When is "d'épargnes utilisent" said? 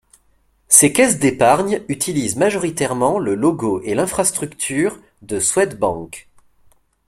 1.19-2.35